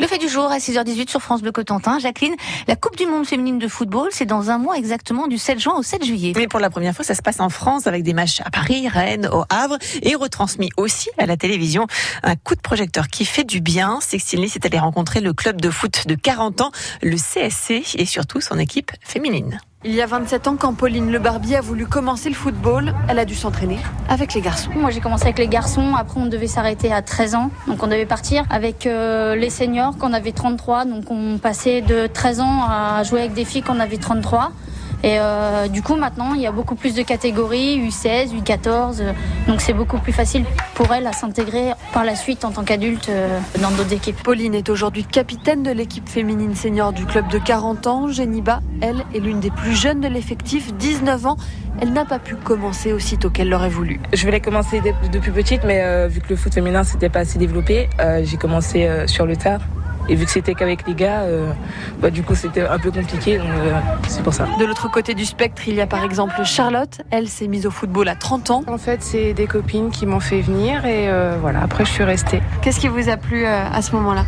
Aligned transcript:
Le 0.00 0.06
fait 0.06 0.16
du 0.16 0.30
jour 0.30 0.50
à 0.50 0.56
6h18 0.56 1.10
sur 1.10 1.20
France 1.20 1.42
Bleu 1.42 1.52
Cotentin. 1.52 1.98
Jacqueline, 1.98 2.34
la 2.66 2.74
Coupe 2.74 2.96
du 2.96 3.04
Monde 3.04 3.26
féminine 3.26 3.58
de 3.58 3.68
football, 3.68 4.08
c'est 4.12 4.24
dans 4.24 4.48
un 4.48 4.56
mois 4.56 4.78
exactement 4.78 5.26
du 5.26 5.36
7 5.36 5.60
juin 5.60 5.74
au 5.76 5.82
7 5.82 6.02
juillet. 6.02 6.32
Mais 6.36 6.48
pour 6.48 6.58
la 6.58 6.70
première 6.70 6.94
fois, 6.94 7.04
ça 7.04 7.14
se 7.14 7.20
passe 7.20 7.38
en 7.38 7.50
France 7.50 7.86
avec 7.86 8.02
des 8.02 8.14
matchs 8.14 8.40
à 8.40 8.50
Paris, 8.50 8.88
Rennes, 8.88 9.28
au 9.30 9.44
Havre 9.50 9.76
et 10.00 10.14
retransmis 10.14 10.70
aussi 10.78 11.10
à 11.18 11.26
la 11.26 11.36
télévision. 11.36 11.86
Un 12.22 12.34
coup 12.34 12.54
de 12.54 12.62
projecteur 12.62 13.08
qui 13.08 13.26
fait 13.26 13.44
du 13.44 13.60
bien. 13.60 13.98
Sextine 14.00 14.46
c'est 14.48 14.64
allé 14.64 14.78
rencontrer 14.78 15.20
le 15.20 15.34
club 15.34 15.60
de 15.60 15.68
foot 15.68 16.06
de 16.06 16.14
40 16.14 16.62
ans, 16.62 16.70
le 17.02 17.16
CSC 17.16 17.82
et 17.98 18.06
surtout 18.06 18.40
son 18.40 18.58
équipe 18.58 18.92
féminine. 19.02 19.60
Il 19.82 19.94
y 19.94 20.02
a 20.02 20.06
27 20.06 20.46
ans, 20.46 20.56
quand 20.58 20.74
Pauline 20.74 21.10
Le 21.10 21.18
Barbier 21.18 21.56
a 21.56 21.62
voulu 21.62 21.86
commencer 21.86 22.28
le 22.28 22.34
football, 22.34 22.92
elle 23.08 23.18
a 23.18 23.24
dû 23.24 23.34
s'entraîner 23.34 23.78
avec 24.10 24.34
les 24.34 24.42
garçons. 24.42 24.70
Moi, 24.76 24.90
j'ai 24.90 25.00
commencé 25.00 25.24
avec 25.24 25.38
les 25.38 25.48
garçons. 25.48 25.94
Après, 25.94 26.20
on 26.20 26.26
devait 26.26 26.48
s'arrêter 26.48 26.92
à 26.92 27.00
13 27.00 27.34
ans. 27.34 27.50
Donc, 27.66 27.82
on 27.82 27.86
devait 27.86 28.04
partir 28.04 28.44
avec 28.50 28.86
euh, 28.86 29.34
les 29.36 29.48
seniors 29.48 29.94
quand 29.98 30.10
on 30.10 30.12
avait 30.12 30.32
33. 30.32 30.84
Donc, 30.84 31.10
on 31.10 31.38
passait 31.38 31.80
de 31.80 32.06
13 32.06 32.40
ans 32.40 32.64
à 32.68 33.02
jouer 33.04 33.20
avec 33.20 33.32
des 33.32 33.46
filles 33.46 33.62
quand 33.62 33.74
on 33.74 33.80
avait 33.80 33.96
33. 33.96 34.52
Et 35.02 35.18
euh, 35.18 35.68
du 35.68 35.82
coup, 35.82 35.96
maintenant, 35.96 36.34
il 36.34 36.42
y 36.42 36.46
a 36.46 36.52
beaucoup 36.52 36.74
plus 36.74 36.94
de 36.94 37.02
catégories, 37.02 37.80
U16, 37.88 38.34
U14. 38.38 39.02
donc, 39.48 39.60
c'est 39.60 39.72
beaucoup 39.72 39.98
plus 39.98 40.12
facile 40.12 40.44
pour 40.74 40.92
elle 40.92 41.06
à 41.06 41.12
s'intégrer 41.12 41.72
par 41.94 42.04
la 42.04 42.14
suite 42.14 42.44
en 42.44 42.50
tant 42.50 42.64
qu'adulte 42.64 43.08
euh, 43.08 43.40
dans 43.62 43.70
d'autres 43.70 43.94
équipes. 43.94 44.22
Pauline 44.22 44.54
est 44.54 44.68
aujourd'hui 44.68 45.04
capitaine 45.04 45.62
de 45.62 45.70
l'équipe 45.70 46.08
féminine 46.08 46.54
senior 46.54 46.92
du 46.92 47.06
club 47.06 47.28
de 47.28 47.38
40 47.38 47.86
ans. 47.86 48.08
Geniba, 48.08 48.60
elle, 48.82 49.04
est 49.14 49.20
l'une 49.20 49.40
des 49.40 49.50
plus 49.50 49.74
jeunes 49.74 50.00
de 50.00 50.08
l'effectif, 50.08 50.74
19 50.74 51.26
ans. 51.26 51.36
Elle 51.80 51.94
n'a 51.94 52.04
pas 52.04 52.18
pu 52.18 52.34
commencer 52.34 52.92
aussitôt 52.92 53.30
qu'elle 53.30 53.48
l'aurait 53.48 53.70
voulu. 53.70 54.00
Je 54.12 54.22
voulais 54.24 54.40
commencer 54.40 54.82
depuis 55.10 55.30
petite, 55.30 55.64
mais 55.64 55.82
euh, 55.82 56.08
vu 56.08 56.20
que 56.20 56.28
le 56.28 56.36
foot 56.36 56.52
féminin 56.52 56.84
s'était 56.84 57.08
pas 57.08 57.20
assez 57.20 57.38
développé, 57.38 57.88
j'ai 58.22 58.36
commencé 58.36 58.88
sur 59.06 59.24
le 59.24 59.36
tard. 59.36 59.60
Et 60.10 60.16
vu 60.16 60.24
que 60.24 60.32
c'était 60.32 60.54
qu'avec 60.54 60.88
les 60.88 60.94
gars, 60.94 61.20
euh, 61.20 61.52
bah, 62.00 62.10
du 62.10 62.24
coup 62.24 62.34
c'était 62.34 62.62
un 62.62 62.80
peu 62.80 62.90
compliqué, 62.90 63.38
donc 63.38 63.46
euh, 63.46 63.78
c'est 64.08 64.24
pour 64.24 64.34
ça. 64.34 64.46
De 64.58 64.64
l'autre 64.64 64.90
côté 64.90 65.14
du 65.14 65.24
spectre, 65.24 65.62
il 65.68 65.76
y 65.76 65.80
a 65.80 65.86
par 65.86 66.02
exemple 66.02 66.34
Charlotte. 66.44 67.00
Elle 67.12 67.28
s'est 67.28 67.46
mise 67.46 67.64
au 67.64 67.70
football 67.70 68.08
à 68.08 68.16
30 68.16 68.50
ans. 68.50 68.64
En 68.66 68.76
fait, 68.76 69.04
c'est 69.04 69.34
des 69.34 69.46
copines 69.46 69.90
qui 69.90 70.06
m'ont 70.06 70.18
fait 70.18 70.40
venir 70.40 70.84
et 70.84 71.08
euh, 71.08 71.36
voilà, 71.40 71.62
après 71.62 71.84
je 71.84 71.90
suis 71.92 72.02
restée. 72.02 72.42
Qu'est-ce 72.60 72.80
qui 72.80 72.88
vous 72.88 73.08
a 73.08 73.16
plu 73.16 73.46
à 73.46 73.80
ce 73.80 73.92
moment-là? 73.94 74.24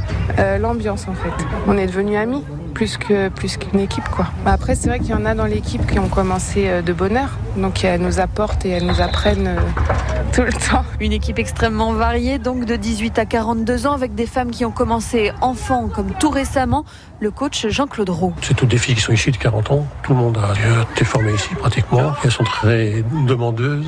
L'ambiance 0.59 1.09
en 1.09 1.15
fait. 1.15 1.45
On 1.67 1.77
est 1.77 1.87
devenus 1.87 2.17
amis 2.17 2.45
plus 2.73 2.97
que 2.97 3.29
plus 3.29 3.57
qu'une 3.57 3.81
équipe 3.81 4.09
quoi. 4.09 4.27
Bah, 4.45 4.53
après 4.53 4.75
c'est 4.75 4.89
vrai 4.89 4.99
qu'il 4.99 5.11
y 5.11 5.15
en 5.15 5.25
a 5.25 5.35
dans 5.35 5.47
l'équipe 5.47 5.87
qui 5.87 5.99
ont 5.99 6.09
commencé 6.09 6.83
de 6.83 6.93
bonne 6.93 7.17
heure, 7.17 7.39
donc 7.57 7.85
elles 7.85 8.01
nous 8.01 8.21
apportent 8.21 8.65
et 8.65 8.71
elles 8.71 8.87
nous 8.87 9.01
apprennent 9.01 9.57
tout 10.33 10.43
le 10.43 10.53
temps. 10.53 10.85
Une 11.01 11.13
équipe 11.13 11.39
extrêmement 11.39 11.93
variée, 11.93 12.39
donc 12.39 12.65
de 12.65 12.77
18 12.77 13.19
à 13.19 13.27
42 13.27 13.87
ans, 13.87 13.93
avec 13.93 14.15
des 14.15 14.27
femmes 14.27 14.51
qui 14.51 14.65
ont 14.65 14.71
commencé 14.71 15.33
enfants, 15.41 15.89
comme 15.89 16.13
tout 16.19 16.31
récemment 16.31 16.85
le 17.21 17.31
coach 17.31 17.67
Jean-Claude 17.69 18.09
Roux. 18.09 18.33
C'est 18.41 18.55
toutes 18.55 18.71
des 18.71 18.79
filles 18.79 18.95
qui 18.95 19.01
sont 19.01 19.13
issues 19.13 19.31
de 19.31 19.37
40 19.37 19.71
ans. 19.71 19.87
Tout 20.03 20.13
le 20.13 20.19
monde 20.19 20.39
a 20.39 20.53
été 20.93 21.05
formé 21.05 21.33
ici 21.33 21.55
pratiquement. 21.55 22.13
Elles 22.25 22.31
sont 22.31 22.45
très 22.45 23.05
demandeuses, 23.27 23.87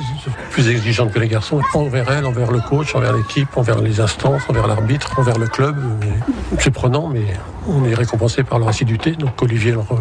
plus 0.51 0.69
exigeantes 0.69 1.11
que 1.11 1.19
les 1.19 1.27
garçons, 1.27 1.61
envers 1.73 2.09
elles, 2.11 2.25
envers 2.25 2.51
le 2.51 2.61
coach, 2.61 2.95
envers 2.95 3.13
l'équipe, 3.13 3.49
envers 3.57 3.79
les 3.79 3.99
instances, 3.99 4.43
envers 4.47 4.67
l'arbitre, 4.67 5.19
envers 5.19 5.37
le 5.37 5.47
club. 5.47 5.75
C'est 6.59 6.71
prenant, 6.71 7.07
mais 7.07 7.25
on 7.67 7.85
est 7.85 7.93
récompensé 7.93 8.43
par 8.43 8.59
leur 8.59 8.67
assiduité. 8.67 9.11
Donc 9.11 9.41
Olivier 9.41 9.73
euh, 9.73 9.95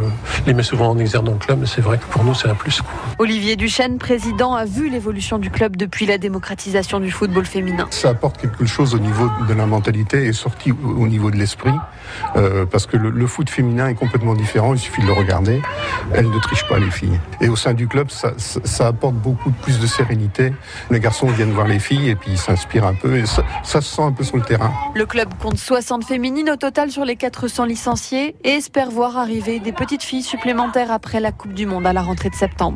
les 0.46 0.54
met 0.54 0.62
souvent 0.62 0.90
en 0.90 0.98
exergue 0.98 1.24
dans 1.24 1.32
le 1.32 1.38
club, 1.38 1.60
mais 1.60 1.66
c'est 1.66 1.80
vrai 1.80 1.98
que 1.98 2.04
pour 2.06 2.24
nous, 2.24 2.34
c'est 2.34 2.48
un 2.48 2.54
plus. 2.54 2.82
Olivier 3.18 3.56
Duchesne, 3.56 3.98
président, 3.98 4.54
a 4.54 4.64
vu 4.64 4.88
l'évolution 4.88 5.38
du 5.38 5.50
club 5.50 5.76
depuis 5.76 6.06
la 6.06 6.18
démocratisation 6.18 7.00
du 7.00 7.10
football 7.10 7.46
féminin. 7.46 7.86
Ça 7.90 8.10
apporte 8.10 8.40
quelque 8.40 8.66
chose 8.66 8.94
au 8.94 8.98
niveau 8.98 9.28
de 9.48 9.54
la 9.54 9.66
mentalité 9.66 10.26
et 10.26 10.32
sorti 10.32 10.72
au 10.72 11.06
niveau 11.06 11.30
de 11.30 11.36
l'esprit, 11.36 11.74
euh, 12.36 12.66
parce 12.66 12.86
que 12.86 12.96
le, 12.96 13.26
foot 13.26 13.48
féminin 13.48 13.88
est 13.88 13.94
complètement 13.94 14.34
différent, 14.34 14.74
il 14.74 14.78
suffit 14.78 15.00
de 15.00 15.06
le 15.06 15.12
regarder. 15.12 15.62
Elles 16.12 16.28
ne 16.28 16.38
trichent 16.38 16.68
pas, 16.68 16.78
les 16.78 16.90
filles. 16.90 17.18
Et 17.40 17.48
au 17.48 17.56
sein 17.56 17.74
du 17.74 17.88
club, 17.88 18.10
ça, 18.10 18.32
ça, 18.36 18.86
apporte 18.88 19.14
beaucoup 19.14 19.50
plus 19.50 19.80
de 19.80 19.86
sérénité. 19.86 20.52
Les 20.90 21.00
garçons 21.00 21.26
viennent 21.28 21.52
voir 21.52 21.66
les 21.66 21.78
filles 21.78 22.10
et 22.10 22.14
puis 22.14 22.32
ils 22.32 22.38
s'inspirent 22.38 22.86
un 22.86 22.94
peu, 22.94 23.16
et 23.16 23.26
ça, 23.26 23.44
ça 23.62 23.80
se 23.80 23.94
sent 23.94 24.02
un 24.02 24.12
peu 24.12 24.24
sur 24.24 24.36
le 24.36 24.42
terrain. 24.42 24.72
Le 24.94 25.06
club 25.06 25.28
compte 25.40 25.58
60 25.58 26.04
féminines 26.04 26.50
au 26.50 26.56
total 26.56 26.90
sur 26.90 27.04
les 27.04 27.16
400 27.16 27.53
licenciés 27.62 28.34
et 28.42 28.48
espère 28.48 28.90
voir 28.90 29.16
arriver 29.16 29.60
des 29.60 29.70
petites 29.70 30.02
filles 30.02 30.24
supplémentaires 30.24 30.90
après 30.90 31.20
la 31.20 31.30
Coupe 31.30 31.54
du 31.54 31.66
Monde 31.66 31.86
à 31.86 31.92
la 31.92 32.02
rentrée 32.02 32.30
de 32.30 32.34
septembre. 32.34 32.72